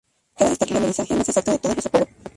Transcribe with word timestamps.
Cabe 0.35 0.49
destacar 0.49 0.57
que 0.67 0.73
fue 0.73 0.77
el 0.77 0.83
amerizaje 0.83 1.13
más 1.15 1.29
exacto 1.29 1.51
de 1.51 1.59
todos 1.59 1.75
los 1.75 1.85
Apolo. 1.85 2.07